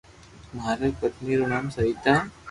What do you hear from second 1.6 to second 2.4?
سويتا ھي